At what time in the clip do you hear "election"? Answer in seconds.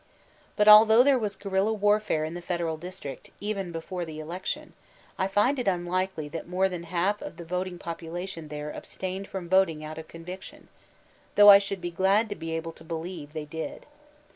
4.19-4.73